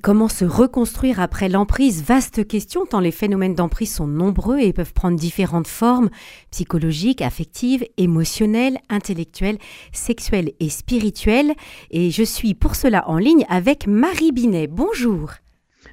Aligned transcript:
Comment 0.00 0.28
se 0.28 0.44
reconstruire 0.44 1.18
après 1.18 1.48
l'emprise? 1.48 2.04
Vaste 2.04 2.46
question 2.46 2.86
tant 2.86 3.00
les 3.00 3.10
phénomènes 3.10 3.56
d'emprise 3.56 3.92
sont 3.92 4.06
nombreux 4.06 4.60
et 4.60 4.72
peuvent 4.72 4.92
prendre 4.92 5.18
différentes 5.18 5.66
formes 5.66 6.08
psychologiques, 6.52 7.20
affectives, 7.20 7.84
émotionnelles, 7.96 8.78
intellectuelles, 8.90 9.58
sexuelles 9.92 10.52
et 10.60 10.70
spirituelles. 10.70 11.52
Et 11.90 12.12
je 12.12 12.22
suis 12.22 12.54
pour 12.54 12.76
cela 12.76 13.08
en 13.08 13.18
ligne 13.18 13.44
avec 13.48 13.88
Marie 13.88 14.30
Binet. 14.30 14.68
Bonjour. 14.68 15.32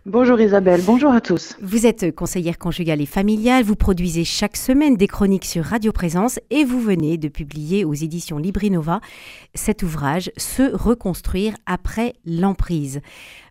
Bonjour 0.07 0.39
Isabelle, 0.39 0.81
bonjour 0.85 1.11
à 1.11 1.19
tous. 1.19 1.55
Vous 1.63 1.87
êtes 1.87 2.13
conseillère 2.13 2.59
conjugale 2.59 3.01
et 3.01 3.07
familiale, 3.07 3.63
vous 3.63 3.75
produisez 3.75 4.23
chaque 4.23 4.55
semaine 4.55 4.97
des 4.97 5.07
chroniques 5.07 5.45
sur 5.45 5.65
Radio 5.65 5.91
Présence 5.91 6.39
et 6.51 6.63
vous 6.63 6.79
venez 6.79 7.17
de 7.17 7.27
publier 7.27 7.85
aux 7.85 7.95
éditions 7.95 8.37
Librinova 8.37 9.01
cet 9.55 9.81
ouvrage 9.81 10.31
Se 10.37 10.75
reconstruire 10.75 11.55
après 11.65 12.13
l'emprise. 12.23 13.01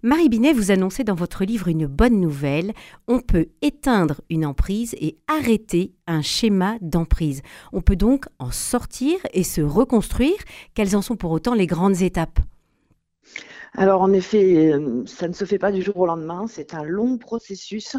Marie 0.05 0.29
Binet, 0.29 0.53
vous 0.53 0.71
annoncez 0.71 1.03
dans 1.03 1.17
votre 1.17 1.45
livre 1.45 1.67
une 1.67 1.89
bonne 1.89 2.21
nouvelle. 2.21 2.73
On 3.09 3.19
peut 3.19 3.49
éteindre 3.61 4.21
une 4.31 4.47
emprise 4.47 4.95
et 5.01 5.17
arrêter 5.27 5.93
un 6.07 6.23
schéma 6.23 6.77
d'emprise. 6.81 7.43
On 7.73 7.81
peut 7.81 7.97
donc 7.97 8.27
en 8.39 8.53
sortir 8.53 9.17
et 9.33 9.43
se 9.43 9.61
reconstruire. 9.61 10.37
Quelles 10.75 10.95
en 10.95 11.03
sont 11.03 11.17
pour 11.17 11.33
autant 11.33 11.55
les 11.55 11.67
grandes 11.67 12.01
étapes? 12.01 12.39
Alors 13.77 14.03
en 14.03 14.13
effet, 14.13 14.73
euh, 14.73 15.05
ça 15.05 15.27
ne 15.27 15.33
se 15.33 15.45
fait 15.45 15.59
pas 15.59 15.73
du 15.73 15.83
jour 15.83 15.97
au 15.97 16.07
lendemain, 16.07 16.47
c'est 16.47 16.75
un 16.75 16.85
long 16.85 17.19
processus 17.19 17.97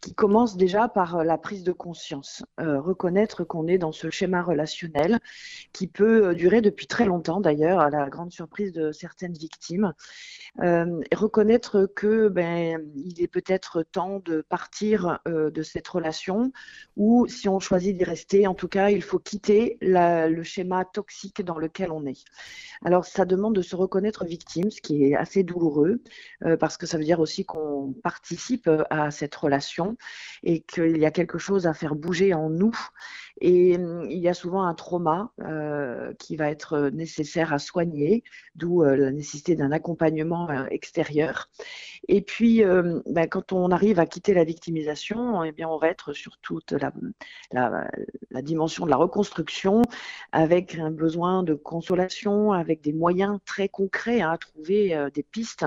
qui 0.00 0.14
commence 0.14 0.56
déjà 0.56 0.88
par 0.88 1.18
euh, 1.18 1.22
la 1.22 1.38
prise 1.38 1.62
de 1.62 1.70
conscience, 1.70 2.42
euh, 2.58 2.80
reconnaître 2.80 3.44
qu'on 3.44 3.68
est 3.68 3.78
dans 3.78 3.92
ce 3.92 4.10
schéma 4.10 4.42
relationnel 4.42 5.20
qui 5.72 5.86
peut 5.86 6.34
durer 6.34 6.60
depuis 6.60 6.88
très 6.88 7.04
longtemps 7.04 7.40
d'ailleurs, 7.40 7.78
à 7.78 7.88
la 7.88 8.10
grande 8.10 8.32
surprise 8.32 8.72
de 8.72 8.90
certaines 8.90 9.34
victimes, 9.34 9.92
reconnaître 10.58 11.86
que 11.86 12.28
ben, 12.28 12.84
il 12.96 13.22
est 13.22 13.28
peut-être 13.28 13.84
temps 13.84 14.20
de 14.24 14.42
partir 14.42 15.18
de 15.26 15.62
cette 15.62 15.88
relation 15.88 16.52
ou 16.96 17.26
si 17.26 17.48
on 17.48 17.60
choisit 17.60 17.96
d'y 17.96 18.04
rester, 18.04 18.46
en 18.46 18.54
tout 18.54 18.68
cas, 18.68 18.90
il 18.90 19.02
faut 19.02 19.18
quitter 19.18 19.78
le 19.80 20.42
schéma 20.42 20.84
toxique 20.84 21.42
dans 21.42 21.58
lequel 21.58 21.90
on 21.90 22.04
est. 22.06 22.24
Alors 22.84 23.04
ça 23.04 23.24
demande 23.24 23.54
de 23.54 23.62
se 23.62 23.76
reconnaître 23.76 24.24
victime, 24.24 24.70
ce 24.70 24.80
qui 24.80 25.04
est 25.04 25.11
assez 25.16 25.42
douloureux 25.42 26.02
euh, 26.44 26.56
parce 26.56 26.76
que 26.76 26.86
ça 26.86 26.98
veut 26.98 27.04
dire 27.04 27.20
aussi 27.20 27.44
qu'on 27.44 27.94
participe 28.02 28.68
euh, 28.68 28.84
à 28.90 29.10
cette 29.10 29.34
relation 29.34 29.96
et 30.42 30.60
qu'il 30.62 30.98
y 30.98 31.06
a 31.06 31.10
quelque 31.10 31.38
chose 31.38 31.66
à 31.66 31.74
faire 31.74 31.94
bouger 31.94 32.34
en 32.34 32.50
nous 32.50 32.74
et 33.40 33.76
hum, 33.76 34.06
il 34.10 34.18
y 34.18 34.28
a 34.28 34.34
souvent 34.34 34.64
un 34.64 34.74
trauma 34.74 35.32
euh, 35.40 36.12
qui 36.18 36.36
va 36.36 36.50
être 36.50 36.90
nécessaire 36.90 37.52
à 37.52 37.58
soigner, 37.58 38.24
d'où 38.54 38.82
la 38.82 39.10
nécessité 39.10 39.56
d'un 39.56 39.72
accompagnement 39.72 40.48
extérieur. 40.70 41.48
Et 42.08 42.20
puis, 42.20 42.62
ben, 43.06 43.26
quand 43.28 43.52
on 43.52 43.70
arrive 43.70 43.98
à 43.98 44.06
quitter 44.06 44.34
la 44.34 44.44
victimisation, 44.44 45.44
eh 45.44 45.52
bien, 45.52 45.68
on 45.68 45.78
va 45.78 45.88
être 45.88 46.12
sur 46.12 46.38
toute 46.38 46.72
la, 46.72 46.92
la, 47.52 47.88
la, 48.30 48.42
dimension 48.42 48.84
de 48.84 48.90
la 48.90 48.96
reconstruction, 48.96 49.82
avec 50.32 50.78
un 50.78 50.90
besoin 50.90 51.42
de 51.42 51.54
consolation, 51.54 52.52
avec 52.52 52.82
des 52.82 52.92
moyens 52.92 53.38
très 53.44 53.68
concrets 53.68 54.20
hein, 54.20 54.30
à 54.30 54.38
trouver 54.38 55.01
des 55.10 55.22
pistes 55.22 55.66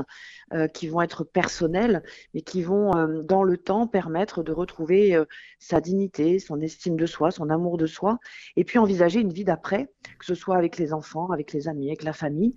qui 0.73 0.87
vont 0.87 1.01
être 1.01 1.23
personnelles, 1.23 2.03
mais 2.33 2.41
qui 2.41 2.61
vont, 2.61 2.91
dans 3.23 3.43
le 3.43 3.57
temps, 3.57 3.87
permettre 3.87 4.43
de 4.43 4.51
retrouver 4.51 5.17
sa 5.59 5.81
dignité, 5.81 6.39
son 6.39 6.61
estime 6.61 6.95
de 6.95 7.05
soi, 7.05 7.31
son 7.31 7.49
amour 7.49 7.77
de 7.77 7.87
soi, 7.87 8.19
et 8.55 8.63
puis 8.63 8.79
envisager 8.79 9.19
une 9.19 9.33
vie 9.33 9.43
d'après, 9.43 9.91
que 10.19 10.25
ce 10.25 10.35
soit 10.35 10.57
avec 10.57 10.77
les 10.77 10.93
enfants, 10.93 11.31
avec 11.31 11.53
les 11.53 11.67
amis, 11.67 11.87
avec 11.87 12.03
la 12.03 12.13
famille, 12.13 12.55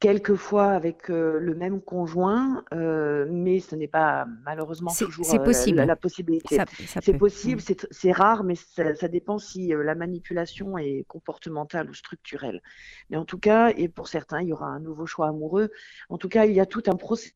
quelquefois 0.00 0.72
avec 0.72 1.10
euh, 1.10 1.38
le 1.38 1.54
même 1.54 1.80
conjoint, 1.80 2.64
euh, 2.72 3.26
mais 3.30 3.60
ce 3.60 3.74
n'est 3.74 3.88
pas 3.88 4.26
malheureusement 4.44 4.92
toujours 4.92 5.32
euh, 5.32 5.38
possible. 5.38 5.82
La, 5.82 5.96
possibilité. 5.96 6.58
C'est 7.00 7.16
possible, 7.16 7.62
c'est 7.90 8.12
rare, 8.12 8.44
mais 8.44 8.54
ça, 8.54 9.08
dépend 9.08 9.38
si 9.38 9.68
la 9.68 9.94
manipulation 9.94 10.76
est 10.78 11.04
comportementale 11.08 11.88
ou 11.88 11.94
structurelle. 11.94 12.62
Mais 13.10 13.16
en 13.16 13.24
tout 13.24 13.38
cas, 13.38 13.70
et 13.76 13.88
pour 13.88 14.08
certains, 14.08 14.42
il 14.42 14.48
y 14.48 14.52
aura 14.52 14.66
un 14.66 14.80
nouveau 14.80 15.06
choix 15.06 15.28
amoureux. 15.28 15.70
En 16.08 16.18
tout 16.18 16.28
cas, 16.28 16.46
il 16.46 16.52
y 16.52 16.60
a 16.60 16.66
tout 16.66 16.82
un 16.86 16.96
processus 16.96 17.34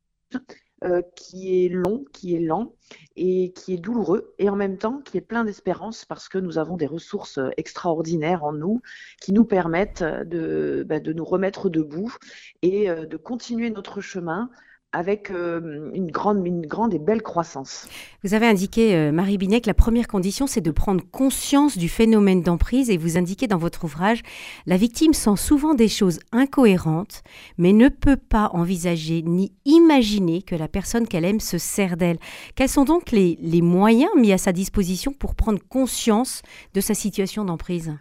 euh, 0.82 1.02
qui 1.14 1.64
est 1.64 1.68
long, 1.68 2.04
qui 2.12 2.34
est 2.34 2.40
lent 2.40 2.74
et 3.14 3.52
qui 3.52 3.74
est 3.74 3.76
douloureux 3.76 4.34
et 4.38 4.48
en 4.48 4.56
même 4.56 4.78
temps 4.78 5.02
qui 5.04 5.18
est 5.18 5.20
plein 5.20 5.44
d'espérance 5.44 6.06
parce 6.06 6.30
que 6.30 6.38
nous 6.38 6.56
avons 6.56 6.78
des 6.78 6.86
ressources 6.86 7.36
euh, 7.36 7.50
extraordinaires 7.58 8.44
en 8.44 8.54
nous 8.54 8.80
qui 9.20 9.32
nous 9.32 9.44
permettent 9.44 10.02
de, 10.02 10.84
bah, 10.88 10.98
de 10.98 11.12
nous 11.12 11.24
remettre 11.26 11.68
debout 11.68 12.16
et 12.62 12.88
euh, 12.88 13.04
de 13.04 13.18
continuer 13.18 13.68
notre 13.68 14.00
chemin 14.00 14.50
avec 14.92 15.30
euh, 15.30 15.90
une, 15.94 16.10
grande, 16.10 16.44
une 16.44 16.66
grande 16.66 16.92
et 16.94 16.98
belle 16.98 17.22
croissance. 17.22 17.88
Vous 18.24 18.34
avez 18.34 18.46
indiqué, 18.46 18.94
euh, 18.94 19.12
Marie 19.12 19.38
Binet, 19.38 19.60
que 19.60 19.68
la 19.68 19.74
première 19.74 20.08
condition, 20.08 20.46
c'est 20.46 20.60
de 20.60 20.70
prendre 20.70 21.02
conscience 21.12 21.78
du 21.78 21.88
phénomène 21.88 22.42
d'emprise 22.42 22.90
et 22.90 22.96
vous 22.96 23.16
indiquez 23.16 23.46
dans 23.46 23.58
votre 23.58 23.84
ouvrage, 23.84 24.22
la 24.66 24.76
victime 24.76 25.14
sent 25.14 25.36
souvent 25.36 25.74
des 25.74 25.88
choses 25.88 26.18
incohérentes, 26.32 27.22
mais 27.56 27.72
ne 27.72 27.88
peut 27.88 28.16
pas 28.16 28.50
envisager 28.52 29.22
ni 29.22 29.52
imaginer 29.64 30.42
que 30.42 30.56
la 30.56 30.68
personne 30.68 31.06
qu'elle 31.06 31.24
aime 31.24 31.40
se 31.40 31.58
sert 31.58 31.96
d'elle. 31.96 32.18
Quels 32.56 32.68
sont 32.68 32.84
donc 32.84 33.12
les, 33.12 33.38
les 33.40 33.62
moyens 33.62 34.10
mis 34.16 34.32
à 34.32 34.38
sa 34.38 34.52
disposition 34.52 35.12
pour 35.12 35.36
prendre 35.36 35.60
conscience 35.68 36.42
de 36.74 36.80
sa 36.80 36.94
situation 36.94 37.44
d'emprise? 37.44 37.94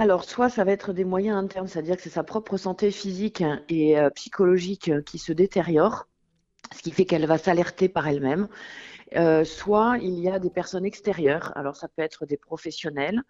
Alors, 0.00 0.22
soit 0.22 0.48
ça 0.48 0.62
va 0.62 0.70
être 0.70 0.92
des 0.92 1.04
moyens 1.04 1.36
internes, 1.36 1.66
c'est-à-dire 1.66 1.96
que 1.96 2.02
c'est 2.02 2.08
sa 2.08 2.22
propre 2.22 2.56
santé 2.56 2.92
physique 2.92 3.42
et 3.68 3.98
euh, 3.98 4.10
psychologique 4.10 4.92
qui 5.04 5.18
se 5.18 5.32
détériore, 5.32 6.06
ce 6.72 6.82
qui 6.82 6.92
fait 6.92 7.04
qu'elle 7.04 7.26
va 7.26 7.36
s'alerter 7.36 7.88
par 7.88 8.06
elle-même. 8.06 8.48
Euh, 9.16 9.42
soit 9.44 9.98
il 10.00 10.20
y 10.20 10.28
a 10.28 10.38
des 10.38 10.50
personnes 10.50 10.84
extérieures, 10.84 11.52
alors 11.56 11.74
ça 11.74 11.88
peut 11.88 12.02
être 12.02 12.26
des 12.26 12.36
professionnels 12.36 13.22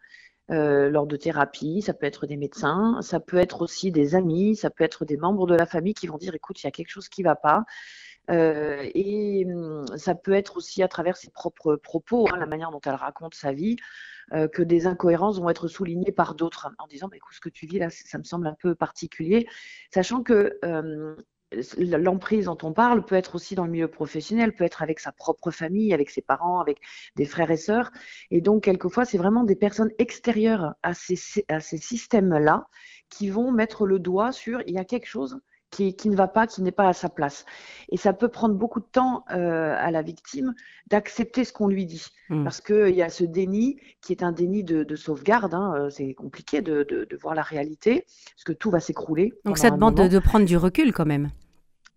euh, 0.51 0.91
lors 0.91 1.07
de 1.07 1.17
thérapie, 1.17 1.81
ça 1.81 1.95
peut 1.95 2.05
être 2.05 2.27
des 2.27 2.37
médecins, 2.37 3.01
ça 3.01 3.19
peut 3.19 3.39
être 3.39 3.63
aussi 3.63 3.91
des 3.91 4.15
amis, 4.15 4.55
ça 4.55 4.69
peut 4.69 4.85
être 4.85 5.07
des 5.07 5.17
membres 5.17 5.47
de 5.47 5.55
la 5.55 5.67
famille 5.67 5.95
qui 5.95 6.07
vont 6.07 6.19
dire 6.19 6.35
écoute, 6.35 6.63
il 6.63 6.67
y 6.67 6.69
a 6.69 6.71
quelque 6.71 6.91
chose 6.91 7.09
qui 7.09 7.23
ne 7.23 7.29
va 7.29 7.37
pas. 7.37 7.65
Et 8.29 9.45
hum, 9.47 9.85
ça 9.97 10.15
peut 10.15 10.33
être 10.33 10.57
aussi 10.57 10.83
à 10.83 10.89
travers 10.89 11.17
ses 11.17 11.31
propres 11.31 11.77
propos, 11.77 12.27
hein, 12.33 12.37
la 12.39 12.47
manière 12.47 12.71
dont 12.71 12.81
elle 12.85 12.95
raconte 12.95 13.35
sa 13.35 13.53
vie. 13.53 13.77
Euh, 14.35 14.47
que 14.47 14.63
des 14.63 14.87
incohérences 14.87 15.41
vont 15.41 15.49
être 15.49 15.69
soulignées 15.69 16.13
par 16.13 16.35
d'autres 16.35 16.71
en 16.79 16.87
disant 16.87 17.09
bah, 17.09 17.17
écoute, 17.17 17.33
ce 17.35 17.41
que 17.41 17.49
tu 17.49 17.67
vis 17.67 17.79
là, 17.79 17.89
ça 17.89 18.19
me 18.19 18.25
semble 18.25 18.47
un 18.47 18.57
peu 18.61 18.75
particulier, 18.75 19.49
sachant 19.91 20.23
que 20.23 20.59
euh, 20.67 21.17
l'emprise 21.79 22.45
dont 22.45 22.59
on 22.63 22.75
parle 22.75 23.07
peut 23.07 23.15
être 23.15 23.37
aussi 23.37 23.55
dans 23.55 23.65
le 23.65 23.71
milieu 23.71 23.89
professionnel, 23.89 24.55
peut 24.55 24.65
être 24.65 24.83
avec 24.83 25.01
sa 25.01 25.13
propre 25.13 25.51
famille, 25.51 25.95
avec 25.95 26.11
ses 26.11 26.21
parents, 26.21 26.61
avec 26.61 26.79
des 27.17 27.25
frères 27.25 27.51
et 27.51 27.57
sœurs. 27.57 27.91
Et 28.31 28.43
donc, 28.43 28.65
quelquefois, 28.65 29.07
c'est 29.07 29.17
vraiment 29.17 29.45
des 29.45 29.57
personnes 29.57 29.91
extérieures 29.97 30.75
à 30.83 30.93
ces 30.93 31.17
systèmes-là 31.79 32.67
qui 33.09 33.31
vont 33.31 33.51
mettre 33.51 33.87
le 33.87 33.99
doigt 33.99 34.33
sur 34.33 34.61
il 34.67 34.75
y 34.75 34.79
a 34.79 34.85
quelque 34.85 35.07
chose 35.07 35.41
qui, 35.71 36.09
ne 36.09 36.17
va 36.17 36.29
pas, 36.29 36.47
qui 36.47 36.63
n'est 36.63 36.73
pas 36.73 36.89
à 36.89 36.93
sa 36.93 37.09
place. 37.09 37.45
Et 37.91 37.97
ça 37.97 38.13
peut 38.13 38.29
prendre 38.29 38.55
beaucoup 38.55 38.81
de 38.81 38.87
temps 38.91 39.25
euh, 39.31 39.75
à 39.77 39.91
la 39.91 40.03
victime 40.03 40.55
d'accepter 40.89 41.45
ce 41.45 41.53
qu'on 41.53 41.69
lui 41.69 41.87
dit. 41.87 42.07
Hmm. 42.31 42.45
Parce 42.45 42.61
qu'il 42.61 42.95
y 42.95 43.03
a 43.03 43.09
ce 43.09 43.25
déni 43.25 43.79
qui 44.01 44.13
est 44.13 44.23
un 44.23 44.33
déni 44.33 44.65
de, 44.65 44.97
sauvegarde. 44.97 45.55
Hein, 45.55 45.75
euh, 45.77 45.91
c'est 45.91 46.15
compliqué 46.15 46.63
de, 46.63 47.09
voir 47.21 47.35
la 47.35 47.43
réalité, 47.43 48.05
parce 48.35 48.45
que 48.45 48.53
tout 48.53 48.71
va 48.71 48.81
s'écrouler. 48.81 49.35
Donc 49.45 49.59
ça 49.59 49.71
demande 49.71 49.95
de, 49.95 50.19
prendre 50.19 50.47
du 50.47 50.57
recul 50.57 50.93
quand 50.93 51.07
même. 51.07 51.31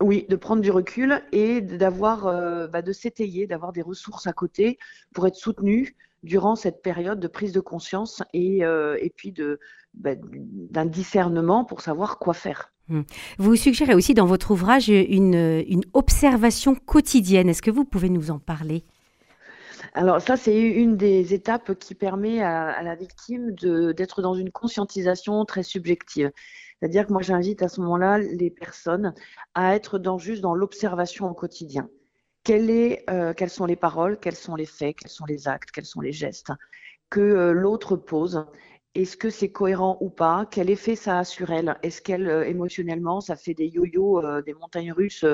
Oui, 0.02 0.26
de 0.30 0.36
prendre 0.36 0.62
du 0.62 0.72
recul 0.72 1.22
et 1.32 1.62
d'avoir, 1.62 2.26
euh, 2.26 2.68
bah, 2.68 2.82
de 2.82 2.92
s'étayer, 2.92 3.46
d'avoir 3.46 3.72
des 3.72 3.84
ressources 3.84 4.26
à 4.26 4.34
côté 4.34 4.80
pour 5.14 5.28
être 5.28 5.36
soutenu 5.36 5.96
durant 6.24 6.56
cette 6.56 6.82
période 6.82 7.20
de 7.20 7.28
prise 7.28 7.52
de 7.52 7.60
conscience 7.60 8.22
et, 8.34 8.60
et 8.60 9.14
puis 9.16 9.34
bah, 9.94 10.12
d'un 10.16 10.86
discernement 10.86 11.66
pour 11.66 11.82
savoir 11.82 12.20
quoi 12.20 12.34
faire. 12.34 12.72
Hmm. 12.88 13.02
Vous 13.38 13.56
suggérez 13.56 13.94
aussi 13.94 14.14
dans 14.14 14.26
votre 14.26 14.52
ouvrage 14.52 14.90
une, 14.90 15.64
une 15.68 15.84
observation 15.94 16.76
quotidienne. 16.76 17.50
Est-ce 17.50 17.62
que 17.62 17.72
vous 17.72 17.86
pouvez 17.86 18.10
nous 18.10 18.32
en 18.32 18.40
parler? 18.40 18.84
Alors 19.94 20.22
ça, 20.22 20.38
c'est 20.38 20.58
une 20.58 20.96
des 20.96 21.34
étapes 21.34 21.74
qui 21.74 21.96
permet 21.96 22.42
à, 22.42 22.82
la 22.82 22.96
victime 22.96 23.52
d'être 23.52 24.22
dans 24.22 24.34
une 24.34 24.52
conscientisation 24.52 25.44
très 25.46 25.64
subjective. 25.64 26.32
C'est-à-dire 26.80 27.08
que 27.08 27.14
moi, 27.14 27.22
j'invite 27.22 27.62
à 27.62 27.68
ce 27.68 27.82
moment-là 27.82 28.18
les 28.18 28.50
personnes 28.50 29.14
à 29.54 29.76
être 29.76 30.00
dans, 30.00 30.18
juste 30.18 30.42
dans 30.42 30.56
l'observation 30.56 31.30
au 31.30 31.34
quotidien. 31.34 31.90
Euh, 32.50 33.34
quelles 33.34 33.50
sont 33.50 33.66
les 33.66 33.76
paroles, 33.76 34.20
quels 34.20 34.36
sont 34.36 34.56
les 34.56 34.66
faits, 34.66 34.96
quels 34.98 35.12
sont 35.12 35.26
les 35.26 35.48
actes, 35.48 35.72
quels 35.72 35.86
sont 35.86 36.02
les 36.02 36.12
gestes 36.12 36.52
que 37.10 37.20
euh, 37.20 37.52
l'autre 37.52 37.96
pose. 37.96 38.46
Est-ce 38.96 39.16
que 39.16 39.30
c'est 39.30 39.52
cohérent 39.52 39.98
ou 40.02 40.10
pas? 40.10 40.46
Quel 40.52 40.70
effet 40.70 40.96
ça 40.96 41.20
a 41.20 41.24
sur 41.24 41.52
elle? 41.52 41.78
Est-ce 41.84 42.02
qu'elle, 42.02 42.28
euh, 42.28 42.46
émotionnellement, 42.46 43.22
ça 43.22 43.36
fait 43.36 43.54
des 43.54 43.68
yo-yo, 43.68 44.22
des 44.42 44.54
montagnes 44.54 44.92
russes 44.92 45.26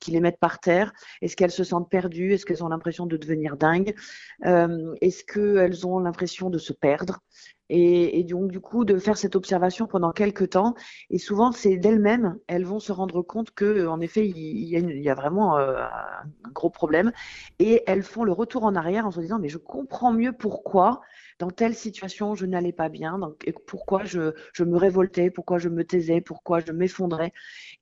qui 0.00 0.10
les 0.10 0.20
mettent 0.20 0.40
par 0.40 0.60
terre? 0.60 0.92
Est-ce 1.22 1.36
qu'elles 1.36 1.50
se 1.50 1.64
sentent 1.64 1.90
perdues? 1.90 2.34
Est-ce 2.34 2.44
qu'elles 2.44 2.64
ont 2.64 2.68
l'impression 2.68 3.06
de 3.06 3.16
devenir 3.16 3.56
dingues? 3.56 3.94
Est-ce 4.42 5.24
qu'elles 5.24 5.86
ont 5.86 5.98
l'impression 5.98 6.50
de 6.50 6.58
se 6.58 6.74
perdre? 6.74 7.20
Et, 7.68 8.24
donc, 8.24 8.50
du 8.50 8.60
coup, 8.60 8.84
de 8.84 8.98
faire 8.98 9.16
cette 9.16 9.34
observation 9.36 9.86
pendant 9.86 10.12
quelques 10.12 10.50
temps. 10.50 10.74
Et 11.10 11.18
souvent, 11.18 11.52
c'est 11.52 11.76
d'elles-mêmes, 11.76 12.38
elles 12.46 12.64
vont 12.64 12.78
se 12.78 12.92
rendre 12.92 13.22
compte 13.22 13.50
que, 13.50 13.86
en 13.86 14.00
effet, 14.00 14.28
il, 14.28 14.36
y, 14.36 15.08
a 15.08 15.14
vraiment 15.14 15.58
euh, 15.58 15.82
un 15.82 16.50
gros 16.52 16.70
problème. 16.70 17.12
Et 17.58 17.82
elles 17.86 18.02
font 18.02 18.24
le 18.24 18.32
retour 18.32 18.64
en 18.64 18.74
arrière 18.74 19.06
en 19.06 19.10
se 19.10 19.20
disant, 19.20 19.38
mais 19.38 19.48
je 19.48 19.58
comprends 19.58 20.12
mieux 20.12 20.32
pourquoi, 20.32 21.00
dans 21.38 21.50
telle 21.50 21.74
situation, 21.74 22.34
je 22.34 22.46
n'allais 22.46 22.72
pas 22.72 22.88
bien, 22.88 23.18
pourquoi 23.66 24.04
je, 24.04 24.32
je 24.52 24.64
me 24.64 24.76
révoltais, 24.76 25.30
pourquoi 25.30 25.58
je 25.58 25.68
me 25.68 25.84
taisais, 25.84 26.20
pourquoi 26.20 26.60
je 26.60 26.72
m'effondrais. 26.72 27.32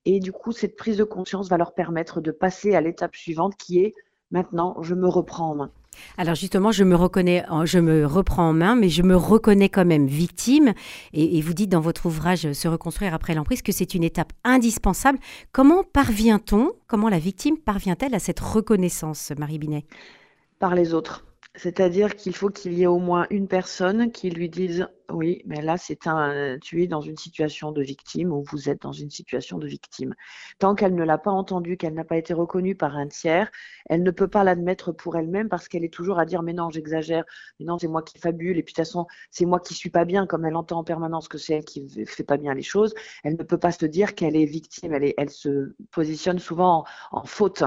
Et 0.05 0.19
du 0.19 0.31
coup, 0.31 0.51
cette 0.51 0.75
prise 0.75 0.97
de 0.97 1.03
conscience 1.03 1.49
va 1.49 1.57
leur 1.57 1.73
permettre 1.73 2.21
de 2.21 2.31
passer 2.31 2.75
à 2.75 2.81
l'étape 2.81 3.15
suivante 3.15 3.55
qui 3.55 3.79
est 3.79 3.93
maintenant, 4.31 4.81
je 4.81 4.95
me 4.95 5.07
reprends 5.07 5.51
en 5.51 5.55
main. 5.55 5.71
Alors 6.17 6.35
justement, 6.35 6.71
je 6.71 6.83
me 6.83 6.95
reconnais, 6.95 7.45
je 7.65 7.79
me 7.79 8.05
reprends 8.05 8.49
en 8.49 8.53
main, 8.53 8.75
mais 8.75 8.89
je 8.89 9.03
me 9.03 9.15
reconnais 9.15 9.69
quand 9.69 9.85
même 9.85 10.07
victime. 10.07 10.73
Et, 11.13 11.41
vous 11.41 11.53
dites 11.53 11.69
dans 11.69 11.81
votre 11.81 12.05
ouvrage 12.05 12.51
Se 12.53 12.67
reconstruire 12.67 13.13
après 13.13 13.33
l'emprise 13.33 13.61
que 13.61 13.71
c'est 13.71 13.93
une 13.93 14.03
étape 14.03 14.33
indispensable. 14.43 15.19
Comment 15.51 15.83
parvient-on, 15.83 16.71
comment 16.87 17.09
la 17.09 17.19
victime 17.19 17.57
parvient-elle 17.57 18.15
à 18.15 18.19
cette 18.19 18.39
reconnaissance, 18.39 19.31
Marie 19.37 19.59
Binet? 19.59 19.85
Par 20.59 20.75
les 20.75 20.93
autres. 20.93 21.25
C'est-à-dire 21.55 22.15
qu'il 22.15 22.35
faut 22.35 22.49
qu'il 22.49 22.73
y 22.73 22.83
ait 22.83 22.87
au 22.87 22.99
moins 22.99 23.27
une 23.29 23.47
personne 23.47 24.11
qui 24.11 24.29
lui 24.29 24.49
dise 24.49 24.87
oui, 25.09 25.41
mais 25.45 25.61
là 25.61 25.77
c'est 25.77 26.07
un 26.07 26.57
tu 26.59 26.83
es 26.83 26.87
dans 26.87 27.01
une 27.01 27.17
situation 27.17 27.71
de 27.71 27.81
victime 27.81 28.31
ou 28.31 28.43
vous 28.43 28.69
êtes 28.69 28.81
dans 28.81 28.91
une 28.91 29.09
situation 29.09 29.57
de 29.57 29.67
victime. 29.67 30.15
Tant 30.59 30.75
qu'elle 30.75 30.95
ne 30.95 31.03
l'a 31.03 31.17
pas 31.17 31.31
entendu, 31.31 31.77
qu'elle 31.77 31.93
n'a 31.93 32.03
pas 32.03 32.17
été 32.17 32.33
reconnue 32.33 32.75
par 32.75 32.95
un 32.97 33.07
tiers, 33.07 33.51
elle 33.89 34.03
ne 34.03 34.11
peut 34.11 34.27
pas 34.27 34.43
l'admettre 34.43 34.91
pour 34.91 35.15
elle-même 35.17 35.49
parce 35.49 35.67
qu'elle 35.67 35.83
est 35.83 35.93
toujours 35.93 36.19
à 36.19 36.25
dire 36.25 36.41
mais 36.43 36.53
non, 36.53 36.69
j'exagère, 36.69 37.23
mais 37.59 37.65
non, 37.65 37.77
c'est 37.77 37.87
moi 37.87 38.01
qui 38.01 38.19
fabule 38.19 38.57
et 38.57 38.63
puis 38.63 38.73
de 38.73 38.77
toute 38.77 38.85
façon, 38.85 39.05
c'est 39.31 39.45
moi 39.45 39.59
qui 39.59 39.73
suis 39.73 39.89
pas 39.89 40.05
bien 40.05 40.25
comme 40.25 40.45
elle 40.45 40.55
entend 40.55 40.79
en 40.79 40.83
permanence 40.83 41.27
que 41.27 41.37
c'est 41.37 41.53
elle 41.53 41.65
qui 41.65 41.87
fait 42.05 42.23
pas 42.23 42.37
bien 42.37 42.53
les 42.53 42.63
choses, 42.63 42.93
elle 43.23 43.37
ne 43.37 43.43
peut 43.43 43.59
pas 43.59 43.71
se 43.71 43.85
dire 43.85 44.15
qu'elle 44.15 44.35
est 44.35 44.45
victime, 44.45 44.93
elle, 44.93 45.29
se 45.29 45.75
positionne 45.91 46.39
souvent 46.39 46.85
en, 47.11 47.19
en 47.19 47.23
faute. 47.25 47.63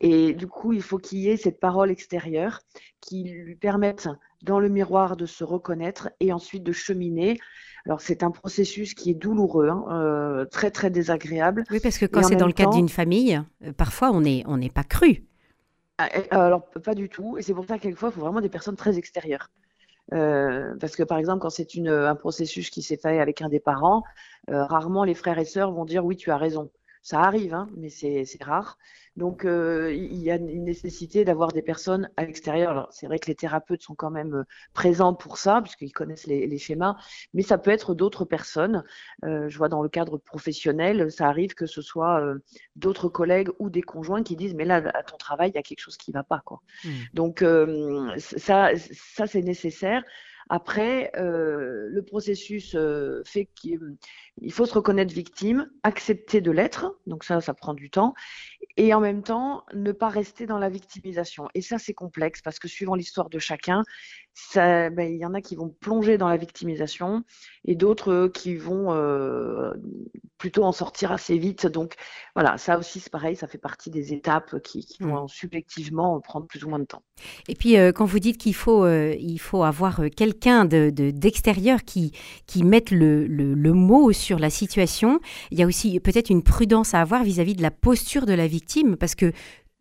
Et 0.00 0.32
du 0.34 0.46
coup, 0.46 0.72
il 0.72 0.82
faut 0.82 0.98
qu'il 0.98 1.18
y 1.18 1.28
ait 1.28 1.36
cette 1.36 1.58
parole 1.58 1.90
extérieure 1.90 2.60
qui 3.00 3.24
lui 3.24 3.56
permette 3.56 4.08
dans 4.42 4.60
le 4.60 4.68
miroir 4.68 5.16
de 5.16 5.26
se 5.26 5.44
reconnaître 5.44 6.10
et 6.20 6.32
ensuite 6.32 6.62
de 6.62 6.72
cheminer. 6.72 7.38
Alors 7.86 8.00
c'est 8.00 8.22
un 8.22 8.30
processus 8.30 8.94
qui 8.94 9.10
est 9.10 9.14
douloureux, 9.14 9.68
hein, 9.68 9.84
euh, 9.90 10.44
très 10.44 10.70
très 10.70 10.90
désagréable. 10.90 11.64
Oui, 11.70 11.80
parce 11.80 11.98
que 11.98 12.06
quand 12.06 12.22
c'est 12.22 12.36
dans 12.36 12.46
le 12.46 12.52
cadre 12.52 12.74
d'une 12.74 12.88
famille, 12.88 13.40
euh, 13.64 13.72
parfois 13.72 14.10
on 14.10 14.20
n'est 14.20 14.44
on 14.46 14.56
n'est 14.56 14.70
pas 14.70 14.84
cru. 14.84 15.24
Ah, 15.98 16.08
alors 16.30 16.64
pas 16.84 16.94
du 16.94 17.08
tout, 17.08 17.38
et 17.38 17.42
c'est 17.42 17.54
pour 17.54 17.64
ça 17.66 17.76
que 17.78 17.82
quelquefois 17.82 18.10
il 18.10 18.12
faut 18.12 18.20
vraiment 18.20 18.40
des 18.40 18.48
personnes 18.48 18.76
très 18.76 18.98
extérieures. 18.98 19.50
Euh, 20.14 20.74
parce 20.80 20.96
que 20.96 21.02
par 21.02 21.18
exemple, 21.18 21.40
quand 21.40 21.50
c'est 21.50 21.68
un 21.86 22.14
processus 22.14 22.70
qui 22.70 22.82
s'est 22.82 22.96
fait 22.96 23.18
avec 23.20 23.42
un 23.42 23.48
des 23.48 23.60
parents, 23.60 24.04
rarement 24.48 25.04
les 25.04 25.14
frères 25.14 25.38
et 25.38 25.44
sœurs 25.44 25.72
vont 25.72 25.84
dire 25.84 26.04
oui, 26.04 26.16
tu 26.16 26.30
as 26.30 26.36
raison. 26.36 26.70
Ça 27.02 27.20
arrive, 27.20 27.54
hein, 27.54 27.68
mais 27.76 27.88
c'est 27.88 28.26
rare. 28.42 28.78
Donc, 29.16 29.44
euh, 29.44 29.92
il 29.92 30.22
y 30.22 30.30
a 30.30 30.36
une 30.36 30.64
nécessité 30.64 31.24
d'avoir 31.24 31.50
des 31.50 31.60
personnes 31.60 32.08
à 32.16 32.24
l'extérieur. 32.24 32.86
c'est 32.92 33.06
vrai 33.08 33.18
que 33.18 33.26
les 33.26 33.34
thérapeutes 33.34 33.82
sont 33.82 33.96
quand 33.96 34.10
même 34.10 34.34
euh, 34.34 34.44
présents 34.74 35.12
pour 35.12 35.38
ça, 35.38 35.60
puisqu'ils 35.60 35.92
connaissent 35.92 36.26
les, 36.26 36.58
schémas, 36.58 36.96
mais 37.34 37.42
ça 37.42 37.58
peut 37.58 37.72
être 37.72 37.94
d'autres 37.94 38.24
personnes. 38.24 38.84
Euh, 39.24 39.48
je 39.48 39.58
vois 39.58 39.68
dans 39.68 39.82
le 39.82 39.88
cadre 39.88 40.18
professionnel, 40.18 41.10
ça 41.10 41.28
arrive 41.28 41.54
que 41.54 41.66
ce 41.66 41.82
soit 41.82 42.22
d'autres 42.76 43.08
collègues 43.08 43.50
ou 43.58 43.70
des 43.70 43.82
conjoints 43.82 44.22
qui 44.22 44.36
disent, 44.36 44.54
mais 44.54 44.64
là, 44.64 44.76
à 44.94 45.02
ton 45.02 45.16
travail, 45.16 45.50
il 45.50 45.56
y 45.56 45.58
a 45.58 45.62
quelque 45.62 45.80
chose 45.80 45.96
qui 45.96 46.12
ne 46.12 46.14
va 46.14 46.22
pas. 46.22 46.40
Quoi. 46.44 46.60
Mmh. 46.84 46.88
Donc, 47.14 47.44
ça, 48.18 48.70
ça 48.76 49.26
c'est 49.26 49.42
nécessaire. 49.42 50.04
Après, 50.48 51.10
euh, 51.16 51.88
le 51.90 52.02
processus 52.02 52.74
euh, 52.74 53.22
fait 53.24 53.48
qu'il 53.54 53.96
faut 54.50 54.66
se 54.66 54.74
reconnaître 54.74 55.12
victime, 55.12 55.70
accepter 55.82 56.40
de 56.40 56.50
l'être, 56.50 56.98
donc 57.06 57.24
ça, 57.24 57.40
ça 57.40 57.54
prend 57.54 57.74
du 57.74 57.90
temps, 57.90 58.14
et 58.76 58.94
en 58.94 59.00
même 59.00 59.22
temps, 59.22 59.64
ne 59.74 59.92
pas 59.92 60.08
rester 60.08 60.46
dans 60.46 60.58
la 60.58 60.68
victimisation. 60.68 61.48
Et 61.54 61.60
ça, 61.60 61.78
c'est 61.78 61.94
complexe 61.94 62.40
parce 62.42 62.58
que 62.58 62.68
suivant 62.68 62.94
l'histoire 62.94 63.28
de 63.28 63.38
chacun, 63.38 63.82
ben, 64.54 65.00
il 65.00 65.16
y 65.16 65.26
en 65.26 65.34
a 65.34 65.40
qui 65.40 65.56
vont 65.56 65.68
plonger 65.68 66.16
dans 66.16 66.28
la 66.28 66.36
victimisation 66.36 67.24
et 67.64 67.74
d'autres 67.74 68.28
qui 68.32 68.54
vont 68.54 68.92
euh, 68.92 69.72
plutôt 70.38 70.62
en 70.64 70.72
sortir 70.72 71.12
assez 71.12 71.36
vite. 71.38 71.66
Donc 71.66 71.94
voilà, 72.34 72.56
ça 72.56 72.78
aussi 72.78 73.00
c'est 73.00 73.10
pareil, 73.10 73.36
ça 73.36 73.46
fait 73.46 73.58
partie 73.58 73.90
des 73.90 74.12
étapes 74.12 74.60
qui, 74.62 74.86
vont 75.00 75.24
mmh. 75.24 75.28
subjectivement 75.28 76.20
prendre 76.20 76.46
plus 76.46 76.64
ou 76.64 76.68
moins 76.70 76.78
de 76.78 76.84
temps. 76.84 77.02
Et 77.48 77.54
puis 77.54 77.76
euh, 77.76 77.92
quand 77.92 78.04
vous 78.04 78.20
dites 78.20 78.38
qu'il 78.38 78.54
faut, 78.54 78.84
euh, 78.84 79.14
il 79.18 79.38
faut 79.38 79.64
avoir 79.64 80.08
quelqu'un 80.38 80.64
d'extérieur 80.64 81.78
de, 81.78 81.84
qui, 81.84 82.12
qui 82.46 82.64
mette 82.64 82.90
le, 82.90 83.26
le, 83.26 83.72
mot 83.72 84.12
sur 84.12 84.38
la 84.38 84.50
situation, 84.50 85.20
il 85.50 85.58
y 85.58 85.62
a 85.62 85.66
aussi 85.66 86.00
peut-être 86.00 86.30
une 86.30 86.42
prudence 86.42 86.94
à 86.94 87.00
avoir 87.00 87.24
vis 87.24 87.40
à 87.40 87.44
-vis 87.44 87.56
de 87.56 87.62
la 87.62 87.70
posture 87.70 88.26
de 88.26 88.34
la 88.34 88.46
victime 88.46 88.96
parce 88.96 89.14
que 89.14 89.32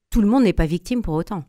tout 0.10 0.22
le 0.22 0.28
monde 0.28 0.44
n'est 0.44 0.54
pas 0.54 0.66
victime 0.66 1.02
pour 1.02 1.14
autant. 1.14 1.44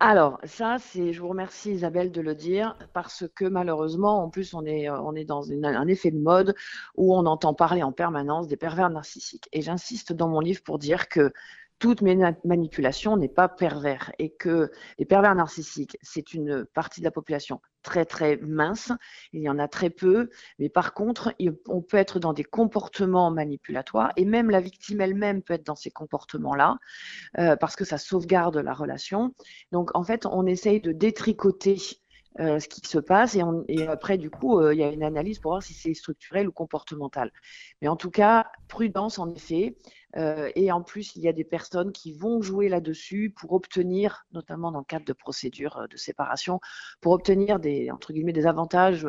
Alors, 0.00 0.38
ça, 0.44 0.76
c'est, 0.78 1.12
je 1.12 1.20
vous 1.20 1.28
remercie 1.28 1.70
Isabelle 1.72 2.10
de 2.10 2.20
le 2.20 2.34
dire, 2.34 2.76
parce 2.92 3.24
que 3.34 3.44
malheureusement, 3.46 4.22
en 4.24 4.28
plus, 4.28 4.52
on 4.52 4.64
est, 4.66 4.90
on 4.90 5.14
est 5.14 5.24
dans 5.24 5.50
un 5.50 5.86
effet 5.86 6.10
de 6.10 6.18
mode 6.18 6.54
où 6.96 7.14
on 7.14 7.24
entend 7.26 7.54
parler 7.54 7.82
en 7.82 7.92
permanence 7.92 8.48
des 8.48 8.56
pervers 8.56 8.90
narcissiques. 8.90 9.48
Et 9.52 9.62
j'insiste 9.62 10.12
dans 10.12 10.28
mon 10.28 10.40
livre 10.40 10.62
pour 10.62 10.78
dire 10.78 11.08
que 11.08 11.32
toute 11.78 12.02
manipulation 12.02 13.16
n'est 13.16 13.28
pas 13.28 13.48
pervers 13.48 14.12
et 14.18 14.30
que 14.30 14.70
les 14.98 15.04
pervers 15.04 15.34
narcissiques, 15.34 15.98
c'est 16.02 16.32
une 16.32 16.64
partie 16.74 17.00
de 17.00 17.04
la 17.04 17.10
population 17.10 17.60
très 17.82 18.04
très 18.04 18.38
mince, 18.38 18.90
il 19.32 19.42
y 19.42 19.48
en 19.48 19.58
a 19.58 19.68
très 19.68 19.90
peu, 19.90 20.30
mais 20.58 20.68
par 20.68 20.94
contre, 20.94 21.34
on 21.68 21.82
peut 21.82 21.98
être 21.98 22.18
dans 22.18 22.32
des 22.32 22.42
comportements 22.42 23.30
manipulatoires 23.30 24.12
et 24.16 24.24
même 24.24 24.50
la 24.50 24.60
victime 24.60 25.00
elle-même 25.00 25.42
peut 25.42 25.54
être 25.54 25.66
dans 25.66 25.76
ces 25.76 25.90
comportements-là 25.90 26.78
euh, 27.38 27.56
parce 27.56 27.76
que 27.76 27.84
ça 27.84 27.98
sauvegarde 27.98 28.56
la 28.56 28.72
relation. 28.72 29.34
Donc 29.70 29.90
en 29.94 30.02
fait, 30.02 30.26
on 30.26 30.46
essaye 30.46 30.80
de 30.80 30.92
détricoter 30.92 31.76
euh, 32.40 32.58
ce 32.58 32.66
qui 32.66 32.80
se 32.84 32.98
passe 32.98 33.36
et, 33.68 33.86
après 33.86 34.18
du 34.18 34.28
coup 34.28 34.58
euh, 34.58 34.74
il 34.74 34.80
y 34.80 34.82
a 34.82 34.90
une 34.90 35.04
analyse 35.04 35.38
pour 35.38 35.52
voir 35.52 35.62
si 35.62 35.72
c'est 35.72 35.94
structurel 35.94 36.48
ou 36.48 36.52
comportemental. 36.52 37.30
Mais 37.80 37.86
en 37.86 37.94
tout 37.94 38.10
cas, 38.10 38.46
prudence 38.66 39.18
en 39.18 39.32
effet. 39.32 39.76
Euh, 40.16 40.50
et 40.54 40.70
en 40.70 40.80
plus, 40.80 41.16
il 41.16 41.22
y 41.22 41.28
a 41.28 41.32
des 41.32 41.42
personnes 41.42 41.90
qui 41.90 42.12
vont 42.12 42.40
jouer 42.40 42.68
là-dessus 42.68 43.34
pour 43.36 43.52
obtenir, 43.52 44.24
notamment 44.32 44.70
dans 44.70 44.78
le 44.78 44.84
cadre 44.84 45.04
de 45.04 45.12
procédures 45.12 45.88
de 45.90 45.96
séparation, 45.96 46.60
pour 47.00 47.12
obtenir 47.12 47.58
des 47.58 47.90
entre 47.90 48.12
guillemets 48.12 48.32
des 48.32 48.46
avantages. 48.46 49.08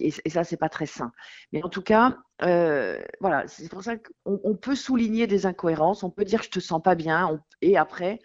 Et 0.00 0.30
ça, 0.30 0.44
c'est 0.44 0.56
pas 0.56 0.68
très 0.68 0.86
sain. 0.86 1.10
Mais 1.52 1.64
en 1.64 1.68
tout 1.68 1.82
cas, 1.82 2.18
voilà, 2.40 3.48
c'est 3.48 3.68
pour 3.68 3.82
ça 3.82 3.96
qu'on 3.96 4.56
peut 4.56 4.76
souligner 4.76 5.26
des 5.26 5.46
incohérences. 5.46 6.04
On 6.04 6.10
peut 6.10 6.24
dire 6.24 6.42
je 6.42 6.50
te 6.50 6.60
sens 6.60 6.80
pas 6.82 6.94
bien, 6.94 7.40
et 7.60 7.76
après 7.76 8.20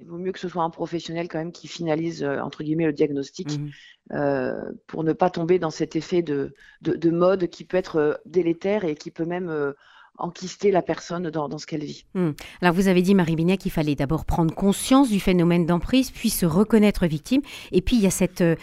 il 0.00 0.08
vaut 0.08 0.18
mieux 0.18 0.32
que 0.32 0.38
ce 0.38 0.48
soit 0.48 0.62
un 0.62 0.70
professionnel 0.70 1.28
quand 1.28 1.38
même 1.38 1.52
qui 1.52 1.68
finalise 1.68 2.22
euh, 2.22 2.40
entre 2.40 2.62
guillemets 2.62 2.86
le 2.86 2.92
diagnostic 2.92 3.58
mmh. 3.58 3.70
euh, 4.12 4.72
pour 4.86 5.04
ne 5.04 5.12
pas 5.12 5.30
tomber 5.30 5.58
dans 5.58 5.70
cet 5.70 5.96
effet 5.96 6.22
de, 6.22 6.54
de, 6.80 7.10
mode 7.10 7.48
qui 7.48 7.64
peut 7.64 7.76
être 7.76 7.96
euh, 7.96 8.14
délétère 8.24 8.84
et 8.84 8.94
qui 8.94 9.10
peut 9.10 9.24
même 9.24 9.74
enquister 10.20 10.70
la 10.70 10.82
personne 10.82 11.30
dans, 11.30 11.58
ce 11.58 11.66
qu'elle 11.66 11.84
vit. 11.84 12.04
Hmm. 12.14 12.30
Alors 12.60 12.74
vous 12.74 12.88
avez 12.88 13.02
dit, 13.02 13.14
Marie 13.14 13.36
Binet, 13.36 13.56
qu'il 13.56 13.72
fallait 13.72 13.94
d'abord 13.94 14.24
prendre 14.24 14.54
conscience 14.54 15.08
du 15.10 15.20
phénomène 15.20 15.66
d'emprise, 15.66 16.10
puis 16.10 16.30
se 16.30 16.46
reconnaître 16.46 17.06
victime. 17.06 17.42
Et 17.72 17.80
puis 17.80 17.96
il 17.96 18.02
y 18.02 18.06
a 18.06 18.10
cette, 18.10 18.40
euh, 18.42 18.56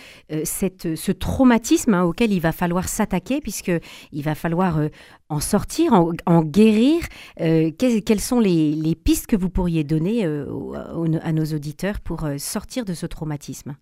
cette, 0.44 0.96
ce 0.96 1.12
traumatisme 1.12 1.94
hein, 1.94 2.04
auquel 2.04 2.32
il 2.32 2.40
va 2.40 2.52
falloir 2.52 2.88
s'attaquer, 2.88 3.42
puisqu'il 3.42 4.24
va 4.24 4.36
falloir 4.36 4.78
euh, 4.78 4.90
en 5.30 5.40
sortir, 5.40 5.94
en, 5.94 6.42
guérir. 6.44 7.04
Euh, 7.42 7.72
quelles, 7.78 8.22
sont 8.22 8.40
les, 8.40 8.72
les, 8.72 8.96
pistes 8.96 9.28
que 9.28 9.36
vous 9.36 9.50
pourriez 9.50 9.84
donner 9.84 10.26
à 10.26 11.34
nos 11.34 11.46
auditeurs 11.46 12.00
pour 12.00 12.28
sortir 12.38 12.86
de 12.86 12.94
ce 12.94 13.06
traumatisme? 13.06 13.76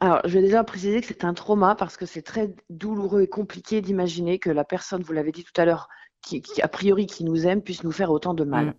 Alors, 0.00 0.20
je 0.24 0.34
vais 0.34 0.42
déjà 0.42 0.64
préciser 0.64 1.00
que 1.00 1.06
c'est 1.06 1.24
un 1.24 1.34
trauma 1.34 1.74
parce 1.74 1.96
que 1.96 2.06
c'est 2.06 2.22
très 2.22 2.54
douloureux 2.70 3.22
et 3.22 3.26
compliqué 3.28 3.80
d'imaginer 3.80 4.38
que 4.38 4.50
la 4.50 4.64
personne, 4.64 5.02
vous 5.02 5.12
l'avez 5.12 5.32
dit 5.32 5.44
tout 5.44 5.60
à 5.60 5.64
l'heure, 5.64 5.88
qui, 6.22 6.42
a 6.62 6.68
priori 6.68 7.06
qui 7.06 7.24
nous 7.24 7.46
aime 7.46 7.62
puisse 7.62 7.84
nous 7.84 7.92
faire 7.92 8.10
autant 8.10 8.34
de 8.34 8.44
mal. 8.44 8.66
Mm. 8.66 8.74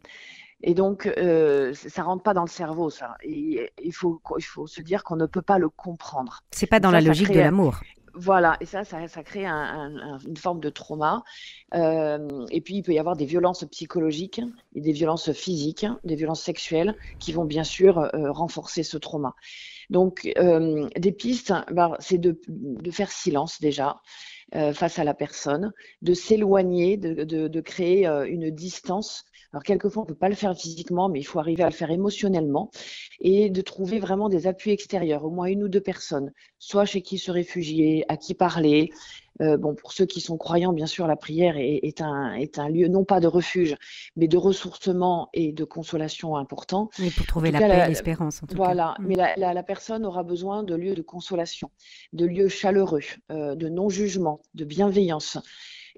Et 0.66 0.74
donc, 0.74 1.08
euh, 1.18 1.74
ça 1.74 2.04
rentre 2.04 2.24
pas 2.24 2.34
dans 2.34 2.44
le 2.44 2.50
cerveau, 2.50 2.90
ça. 2.90 3.18
Et 3.22 3.72
il 3.84 3.92
faut, 3.92 4.22
il 4.38 4.44
faut 4.44 4.66
se 4.66 4.82
dire 4.82 5.04
qu'on 5.04 5.18
ne 5.18 5.26
peut 5.26 5.42
pas 5.42 5.60
le 5.60 5.68
comprendre. 5.68 6.40
C'est 6.52 6.68
pas 6.68 6.80
dans 6.80 6.92
la 6.92 7.02
logique 7.02 7.32
de 7.32 7.40
l'amour. 7.40 7.82
Voilà, 8.16 8.58
et 8.62 8.66
ça, 8.66 8.84
ça, 8.84 9.08
ça 9.08 9.24
crée 9.24 9.46
une 9.46 10.38
forme 10.38 10.60
de 10.60 10.70
trauma. 10.70 11.24
Euh, 11.76 12.46
et 12.52 12.62
puis, 12.62 12.76
il 12.76 12.84
peut 12.84 12.94
y 12.94 13.00
avoir 13.00 13.16
des 13.16 13.26
violences 13.26 13.66
psychologiques 13.66 14.42
et 14.76 14.82
des 14.82 14.92
violences 14.92 15.32
physiques, 15.32 15.86
des 16.04 16.16
violences 16.16 16.42
sexuelles 16.42 16.96
qui 17.20 17.34
vont 17.34 17.46
bien 17.46 17.64
sûr 17.64 17.98
euh, 18.00 18.32
renforcer 18.32 18.84
ce 18.84 18.98
trauma. 18.98 19.36
Donc, 19.90 20.32
euh, 20.38 20.88
des 20.98 21.12
pistes, 21.12 21.54
bah, 21.72 21.98
c'est 22.00 22.18
de, 22.18 22.40
faire 22.92 23.12
silence 23.12 23.60
déjà. 23.62 24.02
Face 24.74 25.00
à 25.00 25.04
la 25.04 25.16
personne, 25.16 25.74
de 26.04 26.14
s'éloigner, 26.14 26.96
de, 26.98 27.62
créer 27.62 28.06
une 28.06 28.52
distance. 28.52 29.26
Alors 29.52 29.64
quelquefois 29.64 30.04
on 30.04 30.06
peut 30.06 30.14
pas 30.14 30.30
le 30.30 30.36
faire 30.36 30.56
physiquement, 30.56 31.10
mais 31.10 31.20
il 31.20 31.24
faut 31.24 31.40
arriver 31.40 31.64
à 31.64 31.70
le 31.70 31.74
faire 31.74 31.90
émotionnellement 31.90 32.70
et 33.20 33.50
de 33.50 33.62
trouver 33.62 33.98
vraiment 33.98 34.30
des 34.30 34.46
appuis 34.46 34.70
extérieurs, 34.70 35.26
au 35.26 35.32
moins 35.32 35.46
une 35.46 35.64
ou 35.64 35.70
deux 35.70 35.82
personnes, 35.82 36.34
soit 36.60 36.86
chez 36.86 37.02
qui 37.02 37.18
se 37.18 37.32
réfugier, 37.32 38.06
à 38.10 38.18
qui 38.18 38.36
parler, 38.36 38.92
Euh, 39.42 39.58
bon, 39.58 39.74
pour 39.74 39.94
ceux 39.94 40.06
qui 40.06 40.22
sont 40.22 40.38
croyants, 40.38 40.74
bien 40.74 40.86
sûr, 40.86 41.08
la 41.08 41.16
prière 41.16 41.56
est, 41.58 42.02
un, 42.02 42.34
est 42.34 42.60
un 42.60 42.70
lieu 42.70 42.88
non 42.88 43.04
pas 43.04 43.20
de 43.20 43.28
refuge, 43.28 43.76
mais 44.16 44.28
de 44.28 44.38
ressourcement 44.38 45.30
et 45.34 45.52
de 45.52 45.64
consolation 45.64 46.36
important. 46.38 46.90
Et 47.02 47.10
pour 47.10 47.26
trouver 47.26 47.52
la 47.52 47.60
paix 47.60 47.82
et 47.86 47.90
l'espérance, 47.90 48.44
en 48.44 48.48
tout 48.48 48.56
voilà. 48.56 48.96
Mm. 49.00 49.06
mais 49.08 49.16
la, 49.16 49.54
la, 49.54 49.64
personne 49.64 50.06
aura 50.06 50.24
besoin 50.24 50.64
de 50.64 50.76
lieux 50.76 50.96
de 50.96 51.02
consolation, 51.02 51.72
de 52.14 52.26
lieux 52.26 52.50
chaleureux, 52.50 53.02
euh, 53.32 53.56
de 53.56 53.70
non-jugement, 53.70 54.42
de 54.54 54.66
bienveillance. 54.66 55.38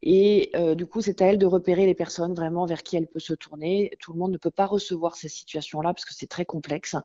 Et 0.05 0.51
euh, 0.55 0.75
du 0.75 0.85
coup, 0.85 1.01
c'est 1.01 1.21
à 1.21 1.25
elle 1.25 1.39
de 1.39 1.47
repérer 1.47 1.87
les 1.87 1.95
personnes 1.95 2.35
vraiment 2.35 2.65
vers 2.65 2.83
qui 2.83 2.95
elle 2.95 3.07
peut 3.07 3.19
se 3.19 3.33
tourner. 3.33 3.91
Tout 3.99 4.13
le 4.13 4.19
monde 4.19 4.31
ne 4.31 4.37
peut 4.37 4.51
pas 4.51 4.67
recevoir 4.67 5.15
ces 5.15 5.29
situations-là 5.29 5.93
parce 5.93 6.05
que 6.05 6.13
c'est 6.13 6.27
très 6.27 6.45
complexe. 6.45 6.95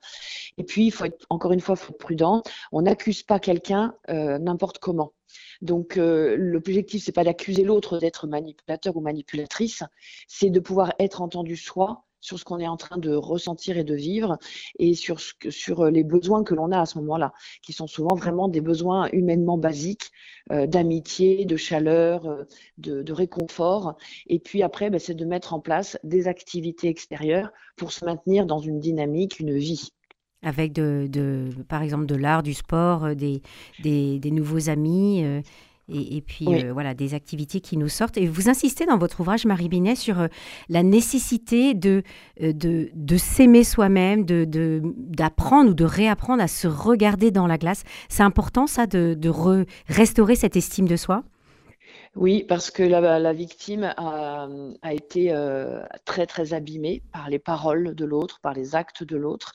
Et 0.59 0.65
puis, 0.65 0.87
il 0.87 0.91
faut 0.91 1.07
être, 1.07 1.27
encore 1.31 1.53
une 1.53 1.61
fois, 1.61 1.77
faut 1.77 1.93
être 1.93 1.99
prudent. 1.99 2.43
On 2.73 2.83
n'accuse 2.83 3.23
pas 3.23 3.41
quelqu'un 3.41 3.95
euh, 4.11 4.39
n'importe 4.39 4.79
comment. 4.79 5.15
Donc, 5.63 5.97
euh, 5.97 6.37
l'objectif, 6.37 7.03
c'est 7.03 7.13
pas 7.13 7.25
d'accuser 7.25 7.65
l'autre 7.65 7.99
d'être 7.99 8.27
manipulateur 8.27 8.97
ou 8.97 9.01
manipulatrice, 9.01 9.83
c'est 10.29 10.51
de 10.51 10.61
pouvoir 10.61 10.93
être 10.99 11.23
entendu 11.23 11.57
soi 11.57 12.05
sur 12.21 12.39
ce 12.39 12.45
qu'on 12.45 12.59
est 12.59 12.69
en 12.69 12.77
train 12.77 12.99
de 12.99 13.15
ressentir 13.15 13.79
et 13.79 13.85
de 13.85 13.95
vivre 13.95 14.39
et 14.79 14.95
sur, 14.95 15.21
sur 15.21 15.81
euh, 15.81 15.91
les 15.91 16.05
besoins 16.05 16.45
que 16.45 16.55
l'on 16.55 16.71
a 16.73 16.81
à 16.81 16.87
ce 16.87 16.99
moment-là, 16.99 17.33
qui 17.63 17.73
sont 17.73 17.87
souvent 17.87 18.15
vraiment 18.15 18.49
des 18.49 18.61
besoins 18.61 19.09
humainement 19.13 19.59
basiques, 19.59 20.11
euh, 20.53 20.67
d'amitié, 20.67 21.45
de 21.45 21.57
chaleur, 21.57 22.27
euh, 22.27 22.45
de, 22.79 23.13
réconfort. 23.13 23.97
Et 24.27 24.39
puis 24.39 24.63
après, 24.63 24.91
ben, 24.91 24.99
c'est 24.99 25.15
de 25.15 25.25
mettre 25.25 25.53
en 25.55 25.61
place 25.61 25.99
des 26.05 26.29
activités 26.29 26.89
extérieures 26.89 27.51
pour 27.77 27.93
se 27.93 28.05
maintenir 28.05 28.47
dans 28.47 28.61
une 28.61 28.79
dynamique, 28.79 29.41
une 29.41 29.57
vie 29.57 29.91
avec 30.43 30.73
de, 30.73 31.07
de, 31.07 31.51
par 31.69 31.83
exemple 31.83 32.07
de 32.07 32.15
l'art, 32.15 32.43
du 32.43 32.55
sport, 32.55 33.15
des, 33.15 33.43
des 33.83 34.31
nouveaux 34.31 34.71
amis 34.71 35.23
et, 35.93 36.21
puis 36.21 36.47
euh, 36.49 36.73
voilà 36.73 36.95
des 36.95 37.15
activités 37.15 37.61
qui 37.61 37.77
nous 37.77 37.89
sortent. 37.89 38.17
Et 38.17 38.27
vous 38.27 38.49
insistez 38.49 38.87
dans 38.87 38.99
votre 38.99 39.21
ouvrage, 39.21 39.45
Marie 39.45 39.69
Binet, 39.69 39.95
sur 39.95 40.21
euh, 40.21 40.29
la 40.69 40.83
nécessité 40.83 41.75
de, 41.75 42.03
euh, 42.43 42.53
de, 42.53 42.91
de 42.95 43.17
s'aimer 43.17 43.65
soi-même, 43.65 44.25
d'apprendre 44.25 44.51
de, 44.51 44.83
d'apprendre 44.97 45.71
ou 45.71 45.75
de 45.75 45.85
réapprendre 45.85 46.43
à 46.43 46.49
se 46.49 46.69
regarder 46.69 47.31
dans 47.31 47.47
la 47.47 47.59
glace. 47.59 47.83
C'est 48.09 48.23
important 48.23 48.67
ça 48.67 48.87
de, 48.87 49.15
de 49.15 49.31
restaurer 49.89 50.37
cette 50.37 50.57
estime 50.57 50.89
de 50.89 50.97
soi? 50.97 51.25
Oui, 52.17 52.45
parce 52.45 52.71
que 52.71 52.83
la, 52.83 53.33
victime 53.33 53.95
a, 53.97 54.49
a 54.83 54.93
été 54.93 55.33
très 56.05 56.27
très 56.27 56.55
abîmée 56.55 57.03
par 57.13 57.31
les 57.31 57.39
paroles 57.39 57.95
de 57.95 58.05
l'autre, 58.05 58.41
par 58.41 58.53
les 58.53 58.75
actes 58.75 59.05
de 59.05 59.17
l'autre. 59.17 59.55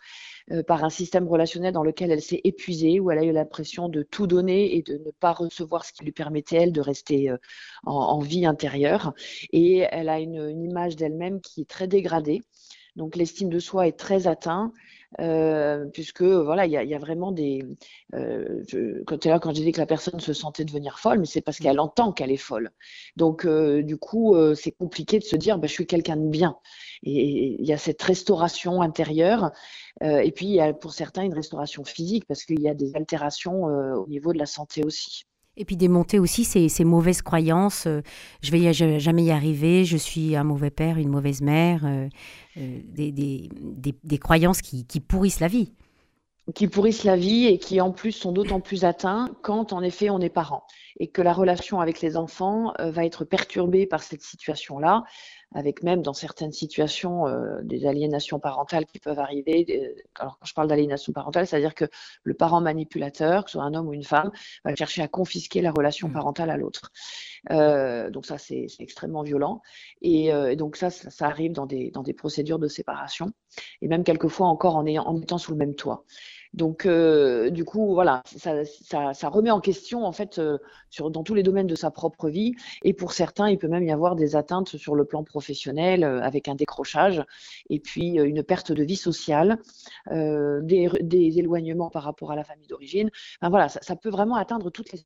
Euh, 0.52 0.62
par 0.62 0.84
un 0.84 0.92
système 0.92 1.28
relationnel 1.28 1.74
dans 1.74 1.82
lequel 1.82 2.12
elle 2.12 2.22
s'est 2.22 2.42
épuisée, 2.44 3.00
où 3.00 3.10
elle 3.10 3.18
a 3.18 3.24
eu 3.24 3.32
l'impression 3.32 3.90
de 3.90 4.04
tout 4.04 4.28
donner 4.28 4.76
et 4.76 4.84
de 4.84 4.98
ne 5.04 5.10
pas 5.10 5.32
recevoir 5.32 5.86
ce 5.86 5.92
qui 5.92 6.04
lui 6.04 6.12
permettait, 6.12 6.58
elle, 6.58 6.72
de 6.72 6.82
rester 6.82 7.32
euh, 7.32 7.38
en, 7.84 8.20
vie 8.20 8.46
intérieure. 8.46 9.16
Et 9.52 9.80
elle 9.90 10.08
a 10.08 10.20
une 10.20 10.64
image 10.64 10.96
d'elle-même 10.98 11.42
qui 11.42 11.62
est 11.62 11.70
très 11.70 11.88
dégradée. 11.88 12.44
Donc 12.96 13.16
l'estime 13.16 13.50
de 13.50 13.58
soi 13.58 13.88
est 13.88 13.98
très 13.98 14.28
atteinte. 14.28 14.72
Euh, 15.22 15.86
puisque 15.94 16.24
voilà, 16.24 16.66
il 16.66 16.70
y, 16.70 16.90
y 16.90 16.94
a, 16.94 17.00
vraiment 17.00 17.32
des. 17.32 17.64
Euh, 18.14 18.64
je, 18.68 19.04
quand, 19.04 19.26
là, 19.26 19.40
quand 19.40 19.54
j'ai 19.56 19.64
dit 19.64 19.72
que 19.72 19.80
la 19.80 19.86
personne 19.86 20.20
se 20.20 20.34
sentait 20.34 20.66
devenir 20.66 21.00
folle, 21.00 21.20
mais 21.20 21.26
c'est 21.26 21.42
parce 21.42 21.58
qu'elle 21.60 21.80
entend 21.80 22.12
qu'elle 22.12 22.32
est 22.32 22.38
folle. 22.38 22.72
Donc, 23.16 23.46
euh, 23.46 23.82
du 23.82 23.98
coup, 23.98 24.36
euh, 24.36 24.56
c'est 24.56 24.72
compliqué 24.72 25.20
de 25.20 25.24
se 25.24 25.36
dire, 25.36 25.58
bah, 25.58 25.68
je 25.68 25.74
suis 25.74 25.88
quelqu'un 25.88 26.18
de 26.18 26.28
bien. 26.28 26.58
Et 27.04 27.56
il 27.60 27.66
y 27.66 27.74
a 27.74 27.78
cette 27.78 28.02
restauration 28.02 28.82
intérieure. 28.82 29.52
Euh, 30.04 30.20
et 30.20 30.32
puis, 30.32 30.48
il 30.48 30.54
y 30.54 30.62
a 30.62 30.74
pour 30.74 30.94
certains 30.94 31.24
une 31.24 31.34
restauration 31.34 31.84
physique, 31.84 32.26
parce 32.28 32.44
qu'il 32.44 32.62
y 32.62 32.70
a 32.70 32.74
des 32.74 32.96
altérations 32.96 33.64
au 33.64 34.08
niveau 34.08 34.34
de 34.34 34.40
la 34.40 34.46
santé 34.46 34.84
aussi. 34.86 35.26
Et 35.58 35.66
puis 35.66 35.78
démonter 35.78 36.20
aussi 36.20 36.44
ces, 36.44 36.84
mauvaises 36.84 37.22
croyances. 37.22 37.88
Euh, 37.88 38.02
je 38.42 38.52
vais 38.52 38.74
jamais 38.74 39.24
y 39.24 39.32
arriver, 39.32 39.86
je 39.86 39.98
suis 39.98 40.36
un 40.36 40.44
mauvais 40.44 40.70
père, 40.70 40.98
une 40.98 41.10
mauvaise 41.10 41.42
mère. 41.42 41.86
Euh, 41.86 42.10
euh, 42.58 42.80
des, 42.84 43.12
des, 43.12 43.50
des, 44.04 44.18
croyances 44.18 44.62
qui, 44.62 44.86
qui, 44.86 45.00
pourrissent 45.00 45.40
la 45.40 45.48
vie. 45.48 45.74
Qui 46.54 46.68
pourrissent 46.68 47.04
la 47.04 47.16
vie 47.16 47.46
et 47.46 47.58
qui 47.58 47.82
en 47.82 47.92
plus 47.92 48.12
sont 48.12 48.32
d'autant 48.32 48.60
plus 48.60 48.86
atteints 48.86 49.30
quand 49.42 49.74
en 49.74 49.82
effet 49.82 50.10
on 50.10 50.20
est 50.20 50.30
parent 50.30 50.66
et 51.00 51.08
que 51.08 51.22
la 51.22 51.34
relation 51.34 51.82
avec 51.82 52.02
les 52.02 52.16
enfants 52.16 52.74
va 52.80 53.04
être 53.04 53.26
perturbée 53.26 53.88
par 53.88 54.04
cette 54.04 54.22
situation-là 54.22 55.04
avec 55.54 55.84
même 55.84 56.02
dans 56.02 56.14
certaines 56.14 56.52
situations 56.52 57.28
euh, 57.28 57.62
des 57.64 57.86
aliénations 57.86 58.40
parentales 58.40 58.86
qui 58.86 59.00
peuvent 59.00 59.20
arriver. 59.20 59.96
Alors 60.20 60.38
quand 60.40 60.46
je 60.46 60.54
parle 60.54 60.68
d'aliénation 60.68 61.14
parentale, 61.14 61.48
c'est-à-dire 61.48 61.76
que 61.76 61.86
le 62.24 62.34
parent 62.34 62.62
manipulateur, 62.62 63.46
que 63.46 63.52
ce 63.52 63.58
soit 63.58 63.64
un 63.64 63.74
homme 63.74 63.88
ou 63.88 63.94
une 63.94 64.04
femme, 64.04 64.32
va 64.64 64.76
chercher 64.76 65.02
à 65.02 65.08
confisquer 65.08 65.62
la 65.62 65.72
relation 65.72 66.10
mmh. 66.10 66.14
parentale 66.14 66.50
à 66.50 66.58
l'autre. 66.58 66.92
Euh, 67.52 68.10
donc 68.10 68.26
ça, 68.26 68.38
c'est 68.38 68.68
extrêmement 68.80 69.24
violent. 69.24 69.62
Et, 70.02 70.34
euh, 70.34 70.52
et 70.52 70.56
donc 70.56 70.76
ça, 70.76 70.90
ça, 70.90 71.10
ça, 71.10 71.28
arrive 71.28 71.52
dans 71.52 71.66
des, 71.66 71.92
dans 71.92 72.04
des 72.04 72.14
procédures 72.14 72.60
de 72.60 72.68
séparation, 72.68 73.32
et 73.82 73.88
même 73.88 74.04
quelquefois 74.04 74.48
encore 74.48 74.76
en, 74.76 74.86
ayant, 74.86 75.04
en 75.04 75.20
étant 75.22 75.38
sous 75.38 75.52
le 75.52 75.58
même 75.58 75.76
toit. 75.76 76.06
Donc, 76.56 76.86
euh, 76.86 77.50
du 77.50 77.66
coup, 77.66 77.94
voilà, 77.94 78.24
ça, 78.26 79.30
remet 79.30 79.52
en 79.52 79.60
question, 79.60 80.06
en 80.06 80.14
fait, 80.14 80.40
euh, 80.40 80.58
sur, 80.90 81.12
dans 81.12 81.22
tous 81.22 81.34
les 81.34 81.44
domaines 81.44 81.68
de 81.68 81.76
sa 81.76 81.92
propre 81.92 82.30
vie. 82.30 82.56
Et 82.84 82.94
pour 82.94 83.12
certains, 83.12 83.50
il 83.50 83.58
peut 83.58 83.68
même 83.68 83.84
y 83.84 83.92
avoir 83.92 84.16
des 84.16 84.38
atteintes 84.38 84.78
sur 84.78 84.96
le 84.96 85.04
plan 85.04 85.26
professionnel, 85.26 86.06
euh, 86.06 86.22
avec 86.22 86.48
un 86.48 86.56
décrochage, 86.56 87.22
et 87.70 87.82
puis 87.82 88.12
une 88.16 88.42
perte 88.42 88.72
de 88.72 88.84
vie 88.84 88.96
sociale, 88.96 89.60
des, 90.10 90.90
éloignements 91.38 91.90
par 91.90 92.04
rapport 92.04 92.32
à 92.32 92.36
la 92.38 92.46
famille 92.46 92.68
d'origine. 92.68 93.10
Voilà, 93.42 93.68
ça 93.68 93.96
peut 93.98 94.10
vraiment 94.10 94.36
atteindre 94.36 94.70
toutes 94.70 94.94
les 94.94 95.00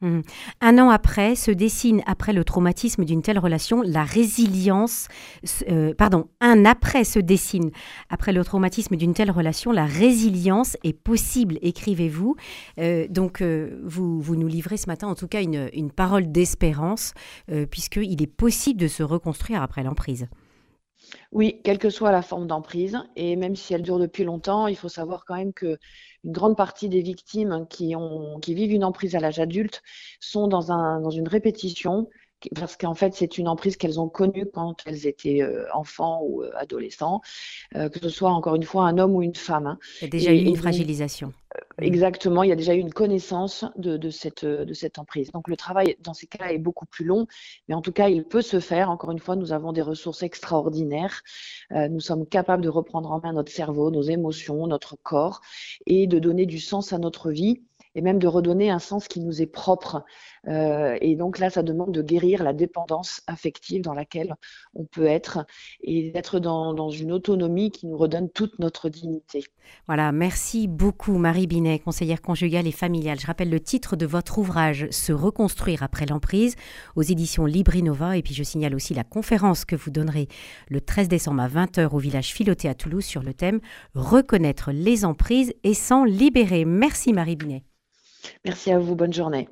Mmh. 0.00 0.20
Un 0.60 0.78
an 0.78 0.90
après, 0.90 1.34
se 1.34 1.50
dessine, 1.50 2.02
après 2.06 2.32
le 2.32 2.44
traumatisme 2.44 3.04
d'une 3.04 3.22
telle 3.22 3.38
relation, 3.38 3.82
la 3.82 4.04
résilience. 4.04 5.08
Euh, 5.68 5.94
pardon, 5.94 6.28
un 6.40 6.64
après 6.64 7.04
se 7.04 7.18
dessine, 7.18 7.70
après 8.08 8.32
le 8.32 8.42
traumatisme 8.44 8.96
d'une 8.96 9.12
telle 9.12 9.30
relation, 9.30 9.72
la 9.72 9.84
résilience 9.84 10.76
est 10.82 10.92
possible, 10.92 11.58
écrivez-vous. 11.62 12.36
Euh, 12.78 13.06
donc, 13.08 13.42
euh, 13.42 13.80
vous, 13.84 14.20
vous 14.20 14.36
nous 14.36 14.48
livrez 14.48 14.76
ce 14.76 14.86
matin, 14.86 15.08
en 15.08 15.14
tout 15.14 15.28
cas, 15.28 15.42
une, 15.42 15.68
une 15.74 15.90
parole 15.90 16.32
d'espérance, 16.32 17.12
puisqu'il 17.70 18.22
est 18.22 18.26
possible 18.26 18.80
de 18.80 18.88
se 18.88 19.02
reconstruire 19.02 19.62
après 19.62 19.82
l'emprise. 19.82 20.28
Oui, 21.32 21.60
quelle 21.64 21.78
que 21.78 21.90
soit 21.90 22.12
la 22.12 22.22
forme 22.22 22.46
d'emprise, 22.46 22.98
et 23.16 23.36
même 23.36 23.56
si 23.56 23.74
elle 23.74 23.82
dure 23.82 23.98
depuis 23.98 24.24
longtemps, 24.24 24.66
il 24.66 24.76
faut 24.76 24.88
savoir 24.88 25.24
quand 25.24 25.36
même 25.36 25.52
que 25.52 25.78
une 26.24 26.32
grande 26.32 26.56
partie 26.56 26.88
des 26.88 27.00
victimes 27.00 27.66
qui, 27.70 27.96
ont, 27.96 28.38
qui 28.40 28.54
vivent 28.54 28.72
une 28.72 28.84
emprise 28.84 29.16
à 29.16 29.20
l'âge 29.20 29.38
adulte 29.38 29.82
sont 30.20 30.48
dans, 30.48 30.70
un, 30.70 31.00
dans 31.00 31.10
une 31.10 31.28
répétition 31.28 32.08
parce 32.54 32.76
qu'en 32.76 32.94
fait, 32.94 33.14
c'est 33.14 33.38
une 33.38 33.48
emprise 33.48 33.76
qu'elles 33.76 34.00
ont 34.00 34.08
connue 34.08 34.46
quand 34.52 34.76
elles 34.86 35.06
étaient 35.06 35.42
euh, 35.42 35.66
enfants 35.74 36.20
ou 36.22 36.42
euh, 36.42 36.50
adolescents, 36.56 37.20
euh, 37.76 37.88
que 37.88 38.00
ce 38.00 38.08
soit 38.08 38.30
encore 38.30 38.54
une 38.54 38.62
fois 38.62 38.84
un 38.84 38.98
homme 38.98 39.14
ou 39.14 39.22
une 39.22 39.34
femme. 39.34 39.66
Hein. 39.66 39.78
Il 40.00 40.04
y 40.04 40.06
a 40.06 40.10
déjà 40.10 40.32
eu 40.32 40.44
une 40.44 40.56
fragilisation. 40.56 41.32
Exactement, 41.80 42.42
il 42.42 42.48
y 42.48 42.52
a 42.52 42.56
déjà 42.56 42.74
eu 42.74 42.78
une 42.78 42.92
connaissance 42.92 43.64
de, 43.76 43.96
de, 43.96 44.10
cette, 44.10 44.44
de 44.44 44.72
cette 44.74 44.98
emprise. 44.98 45.30
Donc 45.32 45.48
le 45.48 45.56
travail 45.56 45.96
dans 46.00 46.14
ces 46.14 46.26
cas-là 46.26 46.52
est 46.52 46.58
beaucoup 46.58 46.86
plus 46.86 47.04
long, 47.04 47.26
mais 47.68 47.74
en 47.74 47.82
tout 47.82 47.92
cas, 47.92 48.08
il 48.08 48.24
peut 48.24 48.42
se 48.42 48.60
faire. 48.60 48.90
Encore 48.90 49.10
une 49.10 49.18
fois, 49.18 49.36
nous 49.36 49.52
avons 49.52 49.72
des 49.72 49.82
ressources 49.82 50.22
extraordinaires. 50.22 51.22
nous 51.70 52.00
sommes 52.00 52.26
capables 52.26 52.62
de 52.62 52.68
reprendre 52.68 53.10
en 53.10 53.20
main 53.20 53.32
notre 53.32 53.52
cerveau, 53.52 53.90
nos 53.90 54.02
émotions, 54.02 54.66
notre 54.66 54.96
corps 55.02 55.40
et 55.86 56.06
de 56.06 56.18
donner 56.18 56.46
du 56.46 56.58
sens 56.58 56.92
à 56.92 56.98
notre 56.98 57.30
vie 57.30 57.62
et 57.94 58.02
même 58.02 58.18
de 58.18 58.26
redonner 58.26 58.70
un 58.70 58.78
sens 58.78 59.08
qui 59.08 59.20
nous 59.20 59.42
est 59.42 59.46
propre. 59.46 60.04
Euh, 60.48 60.96
et 61.00 61.16
donc 61.16 61.38
là, 61.38 61.50
ça 61.50 61.62
demande 61.62 61.92
de 61.92 62.02
guérir 62.02 62.42
la 62.42 62.52
dépendance 62.52 63.20
affective 63.26 63.82
dans 63.82 63.94
laquelle 63.94 64.34
on 64.74 64.84
peut 64.84 65.06
être 65.06 65.44
et 65.82 66.10
d'être 66.10 66.40
dans, 66.40 66.72
dans, 66.72 66.90
une 66.90 67.12
autonomie 67.12 67.70
qui 67.70 67.86
nous 67.86 67.96
redonne 67.96 68.30
toute 68.30 68.58
notre 68.58 68.88
dignité. 68.88 69.44
Voilà, 69.86 70.12
merci 70.12 70.66
beaucoup 70.66 71.18
Marie 71.18 71.46
Binet, 71.46 71.78
conseillère 71.78 72.22
conjugale 72.22 72.66
et 72.66 72.72
familiale. 72.72 73.20
Je 73.20 73.26
rappelle 73.26 73.50
le 73.50 73.60
titre 73.60 73.96
de 73.96 74.06
votre 74.06 74.38
ouvrage 74.38 74.88
Se 74.90 75.12
reconstruire 75.12 75.82
après 75.82 76.06
l'emprise 76.06 76.56
aux 76.96 77.02
éditions 77.02 77.44
Librinova 77.44 78.16
et 78.16 78.22
puis 78.22 78.34
je 78.34 78.42
signale 78.42 78.74
aussi 78.74 78.94
la 78.94 79.04
conférence 79.04 79.64
que 79.64 79.76
vous 79.76 79.90
donnerez 79.90 80.28
le 80.68 80.80
13 80.80 81.08
décembre 81.08 81.42
à 81.42 81.48
20h 81.48 81.88
au 81.92 81.98
village 81.98 82.32
Filoté 82.32 82.68
à 82.68 82.74
Toulouse 82.74 83.04
sur 83.04 83.22
le 83.22 83.34
thème 83.34 83.60
Reconnaître 83.94 84.72
les 84.72 85.04
emprises 85.04 85.52
et 85.64 85.74
s'en 85.74 86.04
libérer. 86.04 86.64
Merci 86.64 87.12
Marie 87.12 87.36
Binet. 87.36 87.64
Merci 88.46 88.72
à 88.72 88.78
vous, 88.78 88.96
bonne 88.96 89.12
journée. 89.12 89.50